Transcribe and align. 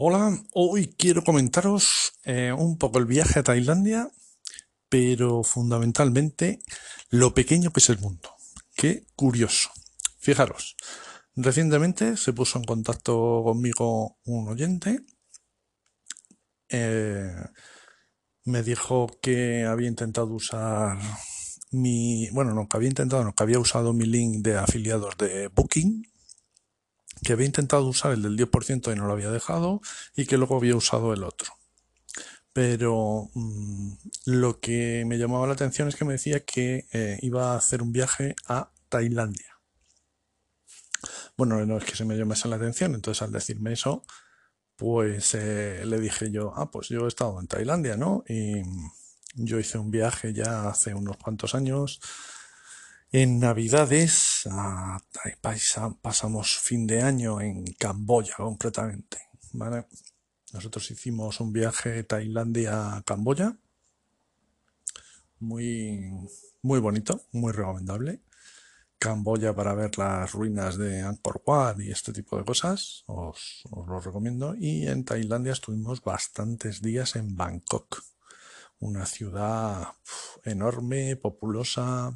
Hola, 0.00 0.32
hoy 0.52 0.94
quiero 0.96 1.24
comentaros 1.24 2.12
eh, 2.24 2.52
un 2.52 2.78
poco 2.78 3.00
el 3.00 3.06
viaje 3.06 3.40
a 3.40 3.42
Tailandia, 3.42 4.08
pero 4.88 5.42
fundamentalmente 5.42 6.60
lo 7.10 7.34
pequeño 7.34 7.72
que 7.72 7.80
es 7.80 7.88
el 7.90 7.98
mundo. 7.98 8.30
Qué 8.76 9.06
curioso. 9.16 9.70
Fijaros, 10.20 10.76
recientemente 11.34 12.16
se 12.16 12.32
puso 12.32 12.60
en 12.60 12.64
contacto 12.64 13.42
conmigo 13.42 14.18
un 14.24 14.48
oyente. 14.48 15.00
eh, 16.68 17.34
me 18.44 18.62
dijo 18.62 19.08
que 19.20 19.64
había 19.64 19.88
intentado 19.88 20.32
usar 20.32 20.96
mi, 21.72 22.30
bueno, 22.30 22.54
no, 22.54 22.68
que 22.68 22.76
había 22.76 22.88
intentado, 22.88 23.24
no, 23.24 23.34
que 23.34 23.42
había 23.42 23.58
usado 23.58 23.92
mi 23.92 24.06
link 24.06 24.44
de 24.44 24.58
afiliados 24.58 25.16
de 25.18 25.48
Booking 25.48 26.04
que 27.22 27.32
había 27.32 27.46
intentado 27.46 27.84
usar 27.86 28.12
el 28.12 28.22
del 28.22 28.36
10% 28.36 28.92
y 28.92 28.96
no 28.96 29.06
lo 29.06 29.12
había 29.12 29.30
dejado 29.30 29.80
y 30.16 30.26
que 30.26 30.38
luego 30.38 30.56
había 30.56 30.76
usado 30.76 31.12
el 31.12 31.24
otro. 31.24 31.52
Pero 32.52 33.30
mm, 33.34 33.92
lo 34.26 34.60
que 34.60 35.04
me 35.06 35.18
llamaba 35.18 35.46
la 35.46 35.52
atención 35.52 35.88
es 35.88 35.96
que 35.96 36.04
me 36.04 36.14
decía 36.14 36.44
que 36.44 36.86
eh, 36.92 37.18
iba 37.22 37.52
a 37.52 37.56
hacer 37.56 37.82
un 37.82 37.92
viaje 37.92 38.34
a 38.46 38.70
Tailandia. 38.88 39.58
Bueno, 41.36 41.64
no 41.64 41.78
es 41.78 41.84
que 41.84 41.94
se 41.94 42.04
me 42.04 42.16
llamase 42.16 42.48
la 42.48 42.56
atención, 42.56 42.94
entonces 42.94 43.22
al 43.22 43.30
decirme 43.30 43.72
eso, 43.72 44.04
pues 44.76 45.34
eh, 45.34 45.82
le 45.84 46.00
dije 46.00 46.30
yo, 46.30 46.52
ah, 46.56 46.70
pues 46.70 46.88
yo 46.88 47.04
he 47.04 47.08
estado 47.08 47.38
en 47.40 47.46
Tailandia, 47.46 47.96
¿no? 47.96 48.24
Y 48.28 48.62
yo 49.34 49.58
hice 49.58 49.78
un 49.78 49.90
viaje 49.90 50.32
ya 50.32 50.68
hace 50.68 50.94
unos 50.94 51.16
cuantos 51.16 51.54
años 51.54 52.00
en 53.10 53.40
Navidades, 53.40 54.46
ah, 54.50 55.00
pasamos 56.02 56.58
fin 56.58 56.86
de 56.86 57.02
año 57.02 57.40
en 57.40 57.64
Camboya, 57.78 58.34
concretamente, 58.36 59.18
¿vale? 59.52 59.86
Nosotros 60.52 60.90
hicimos 60.90 61.40
un 61.40 61.52
viaje 61.52 62.04
Tailandia-Camboya, 62.04 63.56
muy, 65.40 66.10
muy 66.62 66.80
bonito, 66.80 67.22
muy 67.32 67.52
recomendable. 67.52 68.20
Camboya 68.98 69.54
para 69.54 69.74
ver 69.74 69.96
las 69.96 70.32
ruinas 70.32 70.76
de 70.76 71.02
Angkor 71.02 71.42
Wat 71.46 71.78
y 71.78 71.92
este 71.92 72.12
tipo 72.12 72.36
de 72.36 72.44
cosas, 72.44 73.04
os, 73.06 73.62
lo 73.70 74.00
recomiendo. 74.00 74.56
Y 74.58 74.88
en 74.88 75.04
Tailandia 75.04 75.52
estuvimos 75.52 76.02
bastantes 76.02 76.82
días 76.82 77.14
en 77.14 77.36
Bangkok, 77.36 78.02
una 78.80 79.06
ciudad 79.06 79.92
enorme, 80.44 81.14
populosa 81.16 82.12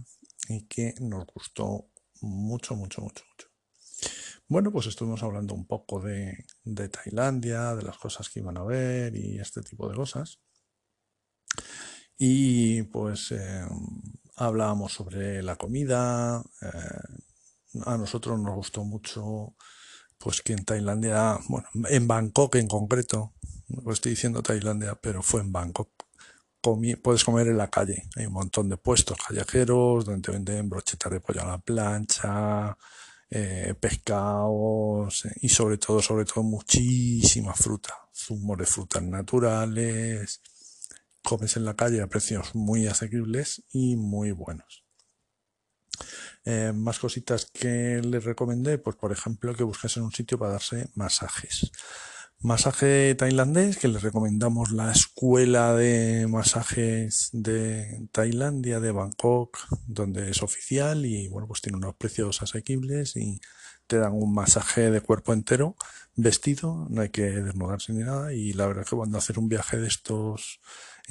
y 0.49 0.67
que 0.67 0.95
nos 1.01 1.27
gustó 1.27 1.89
mucho, 2.21 2.77
mucho, 2.77 3.01
mucho, 3.03 3.25
mucho. 3.29 3.49
Bueno, 4.49 4.71
pues 4.71 4.87
estuvimos 4.87 5.23
hablando 5.23 5.55
un 5.55 5.67
poco 5.67 6.01
de, 6.01 6.45
de 6.65 6.89
Tailandia, 6.89 7.75
de 7.75 7.83
las 7.83 7.97
cosas 7.99 8.29
que 8.29 8.41
iban 8.41 8.59
a 8.59 8.65
ver 8.65 9.17
y 9.17 9.39
este 9.39 9.63
tipo 9.63 9.89
de 9.89 9.97
cosas. 9.97 10.41
Y 12.19 12.83
pues 12.85 13.33
eh, 13.33 13.65
hablábamos 14.37 14.93
sobre 14.93 15.43
la 15.43 15.57
comida. 15.57 16.43
eh, 16.61 17.23
a 17.87 17.97
nosotros 17.97 18.39
nos 18.39 18.55
gustó 18.55 18.85
mucho, 18.85 19.57
pues 20.19 20.43
que 20.43 20.53
en 20.53 20.65
Tailandia, 20.65 21.39
bueno, 21.49 21.69
en 21.89 22.07
Bangkok 22.07 22.57
en 22.57 22.69
concreto, 22.69 23.33
no 23.69 23.93
estoy 23.93 24.11
diciendo 24.11 24.43
Tailandia, 24.43 24.95
pero 24.95 25.23
fue 25.23 25.41
en 25.41 25.53
Bangkok. 25.53 25.91
Puedes 26.63 27.25
comer 27.25 27.49
en 27.49 27.59
la 27.59 27.69
calle. 27.69 28.05
Hay 28.17 28.27
un 28.27 28.35
montón 28.35 28.69
de 28.69 28.77
puestos 28.77 29.19
callejeros 29.19 30.05
donde 30.05 30.23
te 30.23 30.31
venden 30.31 30.69
brochetas 30.69 31.11
de 31.11 31.21
pollo 31.21 31.43
a 31.43 31.47
la 31.47 31.59
plancha, 31.59 32.77
eh, 33.29 33.75
pescados 33.81 35.25
eh, 35.25 35.35
y 35.41 35.49
sobre 35.49 35.79
todo, 35.79 36.01
sobre 36.01 36.25
todo 36.25 36.45
muchísima 36.45 37.53
fruta, 37.55 37.93
zumos 38.15 38.59
de 38.59 38.67
frutas 38.67 39.03
naturales. 39.03 40.41
Comes 41.23 41.57
en 41.57 41.65
la 41.65 41.75
calle 41.75 42.01
a 42.01 42.07
precios 42.07 42.55
muy 42.55 42.87
asequibles 42.87 43.65
y 43.73 43.97
muy 43.97 44.31
buenos. 44.31 44.85
Eh, 46.45 46.73
más 46.75 46.99
cositas 46.99 47.47
que 47.47 48.01
les 48.05 48.23
recomendé, 48.23 48.79
pues 48.79 48.97
por 48.97 49.11
ejemplo 49.11 49.55
que 49.55 49.65
buscasen 49.65 50.05
un 50.05 50.13
sitio 50.13 50.39
para 50.39 50.53
darse 50.53 50.91
masajes. 50.95 51.73
Masaje 52.43 53.15
tailandés, 53.15 53.77
que 53.77 53.87
les 53.87 54.03
recomendamos 54.03 54.73
la 54.73 54.91
escuela 54.91 55.77
de 55.77 56.27
masajes 56.29 57.31
de 57.33 58.09
Tailandia, 58.11 58.81
de 58.81 58.91
Bangkok, 58.91 59.59
donde 59.87 60.29
es 60.29 60.43
oficial 60.43 61.07
y 61.07 61.29
bueno, 61.29 61.47
pues 61.47 61.61
tiene 61.61 61.79
unos 61.79 61.95
precios 61.95 62.43
asequibles 62.43 63.15
y 63.15 63.41
te 63.87 63.99
dan 63.99 64.15
un 64.15 64.35
masaje 64.35 64.91
de 64.91 65.01
cuerpo 65.01 65.33
entero, 65.33 65.77
vestido, 66.17 66.89
no 66.91 67.03
hay 67.03 67.11
que 67.11 67.31
desnudarse 67.31 67.93
ni 67.93 68.03
nada. 68.03 68.33
Y 68.33 68.55
la 68.55 68.67
verdad 68.67 68.83
es 68.83 68.91
que 68.91 68.97
cuando 68.97 69.19
hacer 69.19 69.39
un 69.39 69.49
viaje 69.49 69.79
de 69.79 69.87
estos 69.87 70.61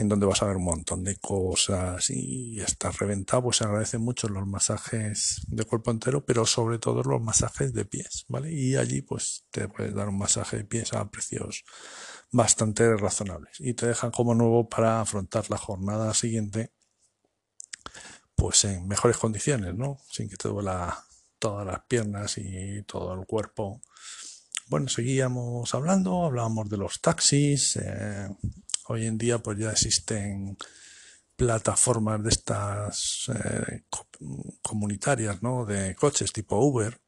en 0.01 0.09
donde 0.09 0.25
vas 0.25 0.41
a 0.41 0.47
ver 0.47 0.57
un 0.57 0.63
montón 0.63 1.03
de 1.03 1.15
cosas 1.17 2.09
y 2.09 2.59
estás 2.59 2.97
reventado, 2.97 3.43
pues 3.43 3.57
se 3.57 3.65
agradecen 3.65 4.01
mucho 4.01 4.27
los 4.29 4.47
masajes 4.47 5.41
de 5.47 5.63
cuerpo 5.63 5.91
entero, 5.91 6.25
pero 6.25 6.45
sobre 6.45 6.79
todo 6.79 7.03
los 7.03 7.21
masajes 7.21 7.71
de 7.73 7.85
pies, 7.85 8.25
¿vale? 8.27 8.51
Y 8.51 8.75
allí 8.75 9.03
pues 9.03 9.45
te 9.51 9.67
puedes 9.67 9.93
dar 9.93 10.09
un 10.09 10.17
masaje 10.17 10.57
de 10.57 10.65
pies 10.65 10.93
a 10.93 11.09
precios 11.09 11.63
bastante 12.31 12.97
razonables 12.97 13.59
y 13.59 13.75
te 13.75 13.87
dejan 13.87 14.09
como 14.09 14.33
nuevo 14.33 14.67
para 14.67 15.01
afrontar 15.01 15.49
la 15.49 15.57
jornada 15.57 16.13
siguiente 16.15 16.71
pues 18.35 18.65
en 18.65 18.87
mejores 18.87 19.17
condiciones, 19.17 19.75
¿no? 19.75 19.99
Sin 20.09 20.27
que 20.27 20.37
te 20.37 20.47
duela 20.49 21.05
todas 21.37 21.65
las 21.65 21.81
piernas 21.81 22.39
y 22.39 22.81
todo 22.87 23.13
el 23.13 23.27
cuerpo. 23.27 23.81
Bueno, 24.67 24.87
seguíamos 24.87 25.75
hablando, 25.75 26.25
hablábamos 26.25 26.69
de 26.69 26.77
los 26.77 27.01
taxis. 27.01 27.75
eh, 27.75 28.29
hoy 28.87 29.05
en 29.05 29.17
día 29.17 29.39
pues 29.39 29.57
ya 29.57 29.71
existen 29.71 30.57
plataformas 31.35 32.23
de 32.23 32.29
estas 32.29 33.29
eh, 33.33 33.83
co- 33.89 34.07
comunitarias, 34.61 35.41
¿no? 35.41 35.65
De 35.65 35.95
coches 35.95 36.31
tipo 36.33 36.57
Uber. 36.57 36.99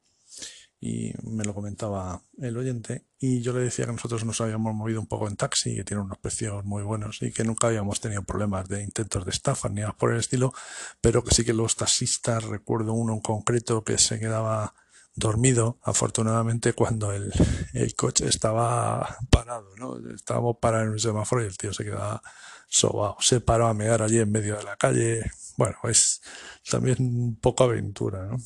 Y 0.80 1.14
me 1.22 1.44
lo 1.44 1.54
comentaba 1.54 2.20
el 2.38 2.56
oyente. 2.58 3.06
Y 3.18 3.40
yo 3.40 3.54
le 3.54 3.60
decía 3.60 3.86
que 3.86 3.92
nosotros 3.92 4.22
nos 4.26 4.40
habíamos 4.42 4.74
movido 4.74 5.00
un 5.00 5.06
poco 5.06 5.28
en 5.28 5.36
taxi, 5.36 5.74
que 5.74 5.84
tiene 5.84 6.02
unos 6.02 6.18
precios 6.18 6.62
muy 6.66 6.82
buenos 6.82 7.22
y 7.22 7.32
que 7.32 7.42
nunca 7.42 7.68
habíamos 7.68 8.00
tenido 8.00 8.22
problemas 8.22 8.68
de 8.68 8.82
intentos 8.82 9.24
de 9.24 9.30
estafa 9.30 9.70
ni 9.70 9.80
nada 9.80 9.96
por 9.96 10.12
el 10.12 10.18
estilo, 10.18 10.52
pero 11.00 11.24
que 11.24 11.34
sí 11.34 11.42
que 11.42 11.54
los 11.54 11.76
taxistas, 11.76 12.44
recuerdo 12.44 12.92
uno 12.92 13.14
en 13.14 13.20
concreto 13.20 13.82
que 13.82 13.96
se 13.96 14.18
quedaba 14.20 14.74
dormido, 15.14 15.78
afortunadamente, 15.82 16.72
cuando 16.72 17.12
el, 17.12 17.32
el 17.72 17.94
coche 17.94 18.28
estaba 18.28 19.18
parado, 19.30 19.74
¿no? 19.76 19.96
Estábamos 20.10 20.56
parados 20.60 20.86
en 20.86 20.92
un 20.92 20.98
semáforo 20.98 21.42
y 21.42 21.46
el 21.46 21.56
tío 21.56 21.72
se 21.72 21.84
quedaba 21.84 22.22
sobao. 22.66 23.16
Se 23.20 23.40
paró 23.40 23.66
a 23.66 23.74
mear 23.74 24.02
allí 24.02 24.18
en 24.18 24.32
medio 24.32 24.56
de 24.56 24.64
la 24.64 24.76
calle. 24.76 25.30
Bueno, 25.56 25.76
es 25.84 26.20
también 26.68 26.96
un 27.00 27.36
poco 27.36 27.64
aventura, 27.64 28.26
¿no? 28.26 28.38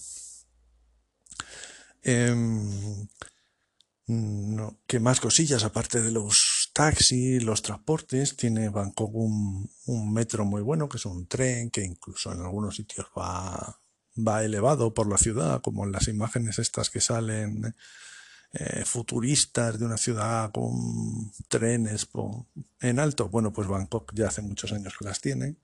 Em, 2.02 3.08
no, 4.06 4.80
¿qué 4.86 5.00
más 5.00 5.20
cosillas 5.20 5.64
aparte 5.64 6.00
de 6.02 6.12
los 6.12 6.70
taxis, 6.72 7.42
los 7.42 7.62
transportes? 7.62 8.36
Tiene 8.36 8.68
Bangkok 8.68 9.14
un 9.14 10.12
metro 10.12 10.44
muy 10.44 10.62
bueno, 10.62 10.88
que 10.88 10.96
es 10.98 11.06
un 11.06 11.26
tren 11.26 11.70
que 11.70 11.84
incluso 11.84 12.32
en 12.32 12.40
algunos 12.40 12.76
sitios 12.76 13.06
va, 13.16 13.78
va 14.18 14.44
elevado 14.44 14.94
por 14.94 15.08
la 15.08 15.18
ciudad, 15.18 15.60
como 15.62 15.84
en 15.84 15.92
las 15.92 16.08
imágenes 16.08 16.58
estas 16.58 16.90
que 16.90 17.00
salen 17.00 17.74
eh, 18.52 18.84
futuristas 18.86 19.78
de 19.78 19.84
una 19.84 19.98
ciudad 19.98 20.50
con 20.52 21.30
trenes 21.48 22.08
en 22.80 22.98
alto. 22.98 23.28
Bueno, 23.28 23.52
pues 23.52 23.68
Bangkok 23.68 24.12
ya 24.14 24.28
hace 24.28 24.40
muchos 24.40 24.72
años 24.72 24.96
que 24.98 25.04
las 25.04 25.20
tiene. 25.20 25.56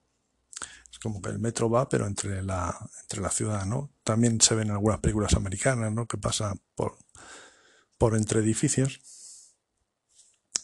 Es 0.93 0.98
como 0.98 1.22
que 1.22 1.31
el 1.31 1.38
metro 1.38 1.70
va, 1.70 1.88
pero 1.88 2.06
entre 2.06 2.43
la, 2.43 2.76
entre 3.03 3.20
la 3.20 3.31
ciudad, 3.31 3.64
¿no? 3.64 3.91
También 4.04 4.41
se 4.41 4.54
ven 4.54 4.70
algunas 4.70 5.00
películas 5.00 5.34
americanas, 5.34 5.93
¿no? 5.93 6.06
Que 6.06 6.19
pasa 6.19 6.54
por, 6.75 6.98
por 7.97 8.16
entre 8.16 8.41
edificios. 8.41 9.00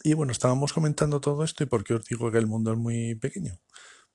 Y 0.03 0.13
bueno, 0.15 0.33
estábamos 0.33 0.73
comentando 0.73 1.21
todo 1.21 1.43
esto 1.43 1.65
y 1.65 1.67
por 1.67 1.85
qué 1.85 1.95
os 1.95 2.05
digo 2.05 2.31
que 2.31 2.39
el 2.39 2.47
mundo 2.47 2.73
es 2.73 2.79
muy 2.79 3.15
pequeño. 3.15 3.59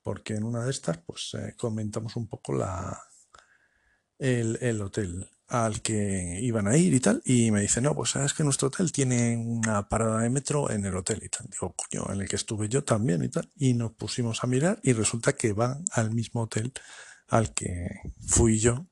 Porque 0.02 0.34
en 0.34 0.44
una 0.44 0.64
de 0.64 0.70
estas, 0.70 0.98
pues 0.98 1.34
eh, 1.34 1.54
comentamos 1.56 2.14
un 2.14 2.28
poco 2.28 2.54
la, 2.54 3.02
el, 4.18 4.58
el 4.60 4.80
hotel 4.82 5.28
al 5.48 5.80
que 5.80 6.38
iban 6.42 6.66
a 6.66 6.76
ir 6.76 6.92
y 6.94 7.00
tal, 7.00 7.22
y 7.24 7.50
me 7.50 7.60
dice, 7.60 7.80
no, 7.80 7.94
pues 7.94 8.10
sabes 8.10 8.34
que 8.34 8.42
nuestro 8.42 8.68
hotel 8.68 8.90
tiene 8.90 9.36
una 9.36 9.88
parada 9.88 10.20
de 10.20 10.30
metro 10.30 10.70
en 10.70 10.84
el 10.84 10.96
hotel 10.96 11.20
y 11.22 11.28
tal. 11.28 11.46
Digo, 11.48 11.74
coño, 11.74 12.12
en 12.12 12.20
el 12.20 12.28
que 12.28 12.36
estuve 12.36 12.68
yo 12.68 12.82
también 12.82 13.22
y 13.22 13.28
tal. 13.28 13.50
Y 13.56 13.74
nos 13.74 13.92
pusimos 13.92 14.42
a 14.42 14.48
mirar 14.48 14.80
y 14.82 14.92
resulta 14.92 15.34
que 15.34 15.52
van 15.52 15.84
al 15.92 16.10
mismo 16.10 16.42
hotel 16.42 16.72
al 17.28 17.54
que 17.54 17.88
fui 18.20 18.58
yo. 18.58 18.86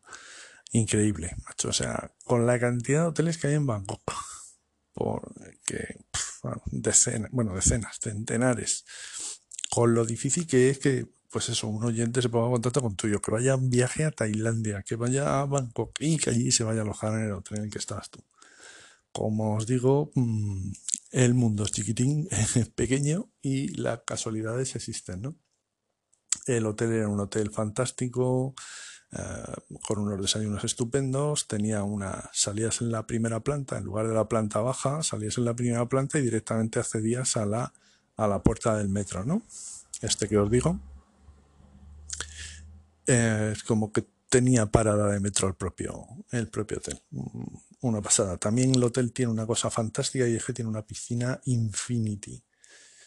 Increíble, 0.72 1.34
macho. 1.44 1.68
O 1.68 1.72
sea, 1.72 2.12
con 2.24 2.46
la 2.46 2.58
cantidad 2.58 3.02
de 3.02 3.08
hoteles 3.08 3.38
que 3.38 3.48
hay 3.48 3.54
en 3.54 3.66
Bangkok, 3.66 4.02
porque 4.92 5.98
pf, 6.10 6.40
bueno, 6.42 6.62
decenas, 6.66 7.30
bueno, 7.32 7.54
decenas, 7.54 7.98
centenares, 8.00 8.84
con 9.70 9.94
lo 9.94 10.04
difícil 10.04 10.46
que 10.46 10.70
es 10.70 10.78
que 10.78 11.06
pues 11.34 11.48
eso, 11.48 11.66
un 11.66 11.82
oyente 11.82 12.22
se 12.22 12.28
ponga 12.28 12.46
en 12.46 12.52
contacto 12.52 12.80
con 12.80 12.94
tuyo, 12.94 13.20
que 13.20 13.32
vaya 13.32 13.54
en 13.54 13.68
viaje 13.68 14.04
a 14.04 14.12
Tailandia, 14.12 14.84
que 14.84 14.94
vaya 14.94 15.40
a 15.40 15.46
Bangkok 15.46 15.90
y 15.98 16.16
que 16.16 16.30
allí 16.30 16.52
se 16.52 16.62
vaya 16.62 16.82
a 16.82 16.84
alojar 16.84 17.12
en 17.14 17.24
el 17.24 17.32
hotel 17.32 17.58
en 17.58 17.64
el 17.64 17.70
que 17.72 17.78
estabas 17.78 18.08
tú. 18.08 18.22
Como 19.10 19.56
os 19.56 19.66
digo, 19.66 20.12
mm, 20.14 20.70
el 21.10 21.34
mundo 21.34 21.64
es 21.64 21.72
chiquitín, 21.72 22.28
pequeño 22.76 23.32
y 23.42 23.66
las 23.74 24.02
casualidades 24.06 24.76
existen, 24.76 25.22
¿no? 25.22 25.34
El 26.46 26.66
hotel 26.66 26.92
era 26.92 27.08
un 27.08 27.18
hotel 27.18 27.50
fantástico, 27.50 28.54
eh, 29.10 29.18
con 29.84 29.98
unos 29.98 30.20
desayunos 30.20 30.62
estupendos, 30.62 31.48
tenía 31.48 31.82
una, 31.82 32.30
salías 32.32 32.80
en 32.80 32.92
la 32.92 33.08
primera 33.08 33.40
planta, 33.40 33.78
en 33.78 33.82
lugar 33.82 34.06
de 34.06 34.14
la 34.14 34.28
planta 34.28 34.60
baja, 34.60 35.02
salías 35.02 35.36
en 35.38 35.46
la 35.46 35.56
primera 35.56 35.88
planta 35.88 36.20
y 36.20 36.22
directamente 36.22 36.78
accedías 36.78 37.36
a 37.36 37.44
la, 37.44 37.72
a 38.16 38.28
la 38.28 38.40
puerta 38.40 38.76
del 38.76 38.88
metro, 38.88 39.24
¿no? 39.24 39.42
Este 40.00 40.28
que 40.28 40.38
os 40.38 40.48
digo. 40.48 40.78
Eh, 43.06 43.50
es 43.52 43.62
como 43.62 43.92
que 43.92 44.06
tenía 44.28 44.66
parada 44.66 45.12
de 45.12 45.20
metro 45.20 45.48
el 45.48 45.54
propio, 45.54 46.06
el 46.32 46.48
propio 46.48 46.78
hotel. 46.78 47.00
Mm, 47.10 47.56
una 47.82 48.00
pasada. 48.00 48.36
También 48.36 48.74
el 48.74 48.82
hotel 48.82 49.12
tiene 49.12 49.30
una 49.30 49.46
cosa 49.46 49.70
fantástica 49.70 50.26
y 50.26 50.34
es 50.34 50.44
que 50.44 50.52
tiene 50.52 50.70
una 50.70 50.86
piscina 50.86 51.40
Infinity. 51.44 52.42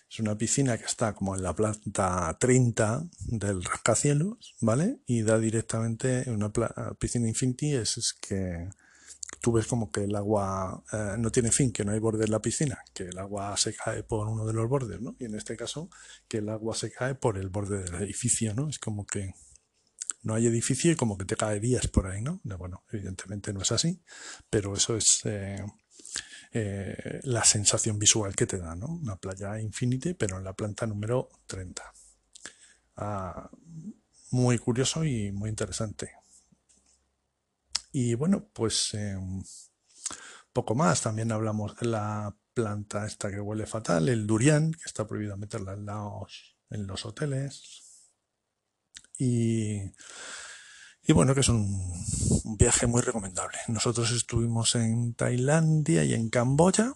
Es 0.10 0.20
una 0.20 0.38
piscina 0.38 0.78
que 0.78 0.86
está 0.86 1.14
como 1.14 1.36
en 1.36 1.44
la 1.44 1.54
planta 1.54 2.38
30 2.40 3.08
del 3.28 3.62
rascacielos, 3.64 4.56
¿vale? 4.62 5.02
Y 5.06 5.24
da 5.24 5.38
directamente 5.38 6.22
en 6.30 6.36
una 6.36 6.52
piscina 6.98 7.28
Infinity, 7.28 7.74
es, 7.74 8.16
que 8.22 8.70
tú 9.42 9.52
ves 9.52 9.68
como 9.68 9.92
que 9.92 10.06
el 10.06 10.16
agua 10.16 10.82
eh, 10.94 11.16
no 11.18 11.30
tiene 11.30 11.52
fin, 11.52 11.74
que 11.74 11.84
no 11.84 11.92
hay 11.92 12.00
borde 12.00 12.24
en 12.24 12.32
la 12.32 12.42
piscina, 12.42 12.80
que 12.94 13.04
el 13.04 13.18
agua 13.18 13.58
se 13.58 13.74
cae 13.74 14.04
por 14.04 14.30
uno 14.30 14.46
de 14.46 14.54
los 14.54 14.70
bordes, 14.70 15.02
¿no? 15.02 15.16
Y 15.20 15.26
en 15.26 15.36
este 15.36 15.58
caso, 15.58 15.90
que 16.30 16.38
el 16.38 16.48
agua 16.48 16.74
se 16.74 16.90
cae 16.90 17.16
por 17.16 17.38
el 17.38 17.50
borde 17.50 17.84
del 17.84 17.96
edificio, 18.04 18.54
¿no? 18.54 18.70
Es 18.70 18.80
como 18.80 19.06
que 19.06 19.34
no 20.28 20.36
hay 20.36 20.46
edificio 20.46 20.92
y 20.92 20.96
como 20.96 21.18
que 21.18 21.26
te 21.26 21.38
caerías 21.38 21.88
por 21.88 22.08
ahí, 22.08 22.22
¿no? 22.22 22.42
Bueno, 22.44 22.84
evidentemente 22.92 23.54
no 23.54 23.62
es 23.62 23.72
así, 23.72 24.02
pero 24.50 24.76
eso 24.76 24.98
es 24.98 25.22
eh, 25.24 25.66
eh, 26.52 27.22
la 27.24 27.44
sensación 27.46 27.98
visual 27.98 28.36
que 28.36 28.46
te 28.46 28.58
da, 28.58 28.76
¿no? 28.76 28.88
Una 28.88 29.16
playa 29.16 29.60
infinite, 29.60 30.16
pero 30.16 30.38
en 30.38 30.44
la 30.44 30.54
planta 30.54 30.86
número 30.86 31.30
30. 31.48 31.82
Ah, 32.98 33.50
muy 34.32 34.58
curioso 34.58 35.06
y 35.06 35.32
muy 35.32 35.50
interesante. 35.50 36.12
Y 37.94 38.14
bueno, 38.16 38.50
pues 38.54 38.94
em, 38.94 39.42
poco 40.52 40.76
más. 40.76 41.02
También 41.02 41.32
hablamos 41.32 41.76
de 41.78 41.88
la 41.88 42.36
planta 42.54 43.06
esta 43.06 43.32
que 43.32 43.40
huele 43.40 43.66
fatal, 43.66 44.10
el 44.10 44.28
durian, 44.28 44.74
que 44.74 44.86
está 44.86 45.08
prohibido 45.08 45.38
meterla 45.38 45.74
en 45.74 45.86
los, 45.86 46.58
en 46.70 46.86
los 46.86 47.06
hoteles. 47.06 47.87
Y, 49.18 49.92
bueno, 51.10 51.34
que 51.34 51.42
es 51.42 51.50
un, 51.50 52.58
viaje 52.58 52.88
muy 52.88 53.02
recomendable. 53.02 53.58
Nosotros 53.68 54.12
estuvimos 54.12 54.76
en 54.76 55.14
Tailandia 55.14 56.04
y 56.04 56.14
en 56.14 56.30
Camboya, 56.30 56.94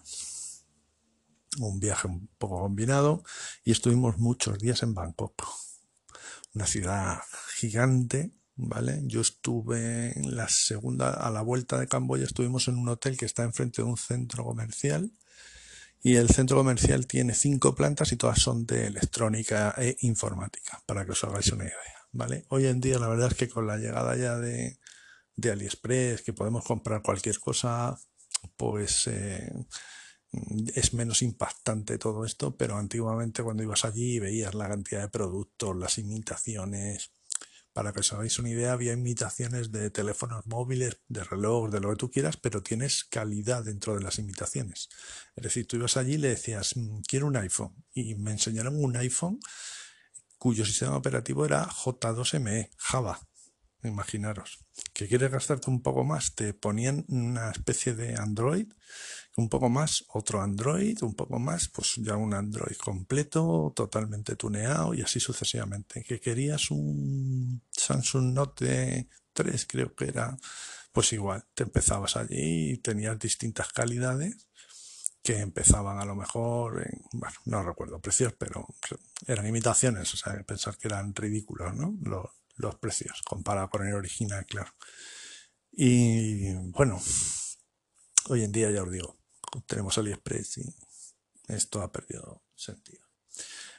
un 1.58 1.78
viaje 1.80 2.08
un 2.08 2.28
poco 2.38 2.60
combinado, 2.60 3.22
y 3.64 3.72
estuvimos 3.72 4.18
muchos 4.18 4.58
días 4.58 4.82
en 4.82 4.94
Bangkok, 4.94 5.46
una 6.54 6.66
ciudad 6.66 7.20
gigante, 7.54 8.32
¿vale? 8.56 9.00
Yo 9.04 9.20
estuve 9.20 10.18
en 10.18 10.36
la 10.36 10.48
segunda, 10.48 11.10
a 11.10 11.30
la 11.30 11.42
vuelta 11.42 11.78
de 11.78 11.88
Camboya, 11.88 12.24
estuvimos 12.24 12.68
en 12.68 12.76
un 12.76 12.88
hotel 12.88 13.16
que 13.16 13.26
está 13.26 13.42
enfrente 13.44 13.82
de 13.82 13.88
un 13.88 13.96
centro 13.96 14.44
comercial, 14.44 15.12
y 16.02 16.16
el 16.16 16.28
centro 16.30 16.56
comercial 16.56 17.06
tiene 17.06 17.32
cinco 17.32 17.76
plantas 17.76 18.10
y 18.10 18.16
todas 18.16 18.40
son 18.40 18.66
de 18.66 18.86
electrónica 18.88 19.72
e 19.78 19.96
informática, 20.00 20.82
para 20.84 21.04
que 21.04 21.12
os 21.12 21.22
hagáis 21.22 21.52
una 21.52 21.64
idea. 21.64 22.01
¿Vale? 22.12 22.44
Hoy 22.48 22.66
en 22.66 22.80
día 22.80 22.98
la 22.98 23.08
verdad 23.08 23.32
es 23.32 23.36
que 23.36 23.48
con 23.48 23.66
la 23.66 23.78
llegada 23.78 24.16
ya 24.16 24.36
de, 24.36 24.78
de 25.36 25.50
AliExpress, 25.50 26.22
que 26.22 26.32
podemos 26.32 26.64
comprar 26.64 27.02
cualquier 27.02 27.38
cosa, 27.40 27.98
pues 28.56 29.06
eh, 29.06 29.52
es 30.74 30.94
menos 30.94 31.22
impactante 31.22 31.98
todo 31.98 32.24
esto, 32.24 32.56
pero 32.56 32.76
antiguamente 32.76 33.42
cuando 33.42 33.62
ibas 33.62 33.84
allí 33.84 34.18
veías 34.18 34.54
la 34.54 34.68
cantidad 34.68 35.02
de 35.02 35.08
productos, 35.08 35.76
las 35.76 35.98
imitaciones. 35.98 37.12
Para 37.72 37.94
que 37.94 38.00
os 38.00 38.12
hagáis 38.12 38.38
una 38.38 38.50
idea, 38.50 38.72
había 38.72 38.92
imitaciones 38.92 39.72
de 39.72 39.90
teléfonos 39.90 40.46
móviles, 40.46 41.00
de 41.08 41.24
reloj, 41.24 41.70
de 41.70 41.80
lo 41.80 41.88
que 41.90 41.96
tú 41.96 42.10
quieras, 42.10 42.36
pero 42.36 42.62
tienes 42.62 43.04
calidad 43.04 43.64
dentro 43.64 43.94
de 43.94 44.02
las 44.02 44.18
imitaciones. 44.18 44.90
Es 45.36 45.44
decir, 45.44 45.66
tú 45.66 45.76
ibas 45.76 45.96
allí 45.96 46.14
y 46.14 46.18
le 46.18 46.28
decías, 46.28 46.76
mm, 46.76 47.00
quiero 47.08 47.26
un 47.26 47.36
iPhone, 47.36 47.74
y 47.94 48.14
me 48.16 48.32
enseñaron 48.32 48.76
un 48.76 48.94
iPhone 48.96 49.40
cuyo 50.42 50.66
sistema 50.66 50.96
operativo 50.96 51.44
era 51.44 51.68
J2ME, 51.68 52.70
Java. 52.76 53.16
Imaginaros. 53.84 54.58
¿Que 54.92 55.06
quieres 55.06 55.30
gastarte 55.30 55.70
un 55.70 55.82
poco 55.82 56.02
más? 56.02 56.34
Te 56.34 56.52
ponían 56.52 57.04
una 57.06 57.52
especie 57.52 57.94
de 57.94 58.16
Android, 58.16 58.66
un 59.36 59.48
poco 59.48 59.68
más, 59.68 60.04
otro 60.08 60.42
Android, 60.42 61.00
un 61.02 61.14
poco 61.14 61.38
más, 61.38 61.68
pues 61.68 61.94
ya 61.98 62.16
un 62.16 62.34
Android 62.34 62.76
completo, 62.76 63.72
totalmente 63.76 64.34
tuneado 64.34 64.94
y 64.94 65.02
así 65.02 65.20
sucesivamente. 65.20 66.02
¿Que 66.02 66.18
querías 66.18 66.72
un 66.72 67.62
Samsung 67.70 68.34
Note 68.34 69.08
3, 69.34 69.66
creo 69.68 69.94
que 69.94 70.06
era? 70.06 70.36
Pues 70.90 71.12
igual, 71.12 71.44
te 71.54 71.62
empezabas 71.62 72.16
allí 72.16 72.72
y 72.72 72.78
tenías 72.78 73.16
distintas 73.16 73.72
calidades 73.72 74.48
que 75.22 75.38
empezaban 75.38 75.98
a 75.98 76.04
lo 76.04 76.16
mejor, 76.16 76.82
en, 76.82 77.00
bueno, 77.12 77.36
no 77.44 77.62
recuerdo 77.62 78.00
precios, 78.00 78.34
pero 78.36 78.66
eran 79.26 79.46
imitaciones, 79.46 80.12
o 80.14 80.16
sea, 80.16 80.42
pensar 80.42 80.76
que 80.76 80.88
eran 80.88 81.14
ridículos, 81.14 81.74
¿no? 81.74 81.94
Los, 82.02 82.26
los 82.56 82.74
precios, 82.76 83.22
comparado 83.22 83.70
con 83.70 83.86
el 83.86 83.94
original, 83.94 84.44
claro. 84.46 84.72
Y 85.70 86.52
bueno, 86.70 87.00
hoy 88.28 88.42
en 88.44 88.52
día 88.52 88.70
ya 88.70 88.82
os 88.82 88.90
digo, 88.90 89.16
tenemos 89.66 89.96
AliExpress 89.96 90.58
y 90.58 90.74
esto 91.48 91.82
ha 91.82 91.92
perdido 91.92 92.42
sentido. 92.54 93.11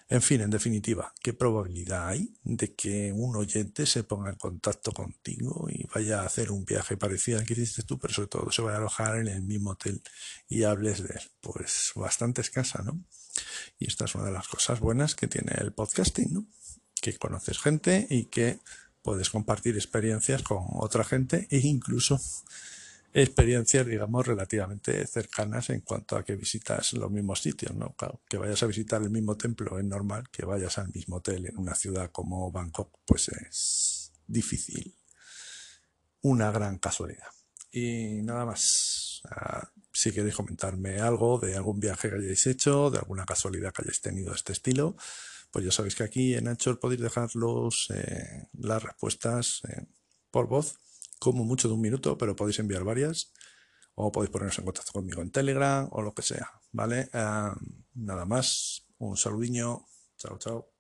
En 0.10 0.22
fin, 0.22 0.42
en 0.42 0.50
definitiva, 0.50 1.14
¿qué 1.22 1.34
probabilidad 1.34 2.10
hay 2.10 2.34
de 2.44 2.76
que 2.76 3.12
un 3.14 3.36
oyente 3.36 3.86
se 3.86 4.04
ponga 4.04 4.30
en 4.30 4.36
contacto 4.36 4.92
contigo 4.92 5.68
y 5.70 5.88
vaya 5.94 6.22
a 6.22 6.26
hacer 6.26 6.52
un 6.52 6.66
viaje 6.66 6.98
parecido 6.98 7.40
al 7.40 7.46
que 7.46 7.54
hiciste 7.54 7.84
tú, 7.84 7.98
pero 7.98 8.14
sobre 8.14 8.28
todo 8.28 8.52
se 8.52 8.62
vaya 8.62 8.76
a 8.78 8.80
alojar 8.80 9.18
en 9.18 9.28
el 9.28 9.42
mismo 9.42 9.72
hotel 9.72 10.02
y 10.48 10.64
hables 10.64 11.04
de 11.04 11.16
él? 11.16 11.32
Pues 11.42 11.94
bastante 11.96 12.42
escasa, 12.42 12.84
¿no? 12.84 13.04
Y 13.80 13.88
esta 13.88 14.06
es 14.06 14.16
una 14.16 14.26
de 14.26 14.32
las 14.32 14.48
cosas 14.48 14.80
buenas 14.80 15.16
que 15.16 15.28
tiene 15.28 15.54
el 15.58 15.74
podcasting, 15.74 16.34
¿no? 16.34 16.46
Que 17.02 17.18
conoces 17.18 17.60
gente 17.60 18.06
y 18.10 18.26
que 18.26 18.60
puedes 19.02 19.30
compartir 19.30 19.76
experiencias 19.76 20.44
con 20.44 20.66
otra 20.74 21.04
gente 21.04 21.48
e 21.50 21.60
incluso 21.60 22.20
experiencias, 23.14 23.86
digamos, 23.86 24.26
relativamente 24.26 25.06
cercanas 25.06 25.70
en 25.70 25.82
cuanto 25.82 26.18
a 26.18 26.24
que 26.24 26.36
visitas 26.36 26.94
los 26.94 27.12
mismos 27.12 27.42
sitios, 27.42 27.76
¿no? 27.76 27.96
que 28.28 28.38
vayas 28.38 28.64
a 28.64 28.68
visitar 28.68 29.02
el 29.04 29.12
mismo 29.12 29.38
templo 29.38 29.78
es 29.78 29.86
normal, 29.86 30.30
que 30.32 30.46
vayas 30.46 30.80
al 30.80 30.92
mismo 30.92 31.18
hotel 31.18 31.46
en 31.46 31.58
una 31.58 31.76
ciudad 31.76 32.12
como 32.12 32.52
Bangkok, 32.52 33.00
pues 33.06 33.30
es 33.30 34.12
difícil. 34.26 34.96
Una 36.22 36.52
gran 36.52 36.80
casualidad. 36.80 37.28
Y 37.72 38.22
nada 38.24 38.46
más. 38.46 39.22
Ah, 39.30 39.70
si 39.92 40.12
queréis 40.12 40.36
comentarme 40.36 41.00
algo 41.00 41.38
de 41.40 41.56
algún 41.56 41.80
viaje 41.80 42.10
que 42.10 42.16
hayáis 42.16 42.48
hecho, 42.48 42.90
de 42.90 42.98
alguna 42.98 43.26
casualidad 43.26 43.72
que 43.72 43.84
hayáis 43.84 44.02
tenido 44.02 44.34
este 44.34 44.54
estilo, 44.54 44.96
pues 45.52 45.66
ya 45.66 45.72
sabéis 45.72 45.96
que 45.96 46.04
aquí 46.04 46.34
en 46.34 46.48
Anchor 46.48 46.80
podéis 46.80 47.02
dejar 47.02 47.30
eh, 47.90 48.48
las 48.54 48.84
respuestas 48.84 49.62
eh, 49.70 49.86
por 50.32 50.48
voz 50.48 50.80
como 51.24 51.46
mucho 51.46 51.68
de 51.68 51.76
un 51.76 51.82
minuto, 51.82 52.18
pero 52.18 52.36
podéis 52.36 52.60
enviar 52.60 52.84
varias 52.84 53.32
o 53.96 54.12
podéis 54.12 54.32
poneros 54.32 54.58
en 54.60 54.66
contacto 54.66 54.92
conmigo 54.92 55.22
en 55.22 55.32
Telegram 55.32 55.88
o 55.92 56.02
lo 56.02 56.14
que 56.14 56.22
sea, 56.22 56.50
¿vale? 56.72 57.10
Ah, 57.14 57.56
nada 57.94 58.26
más, 58.26 58.86
un 58.98 59.18
saludiño, 59.18 59.86
chao, 60.18 60.38
chao. 60.38 60.73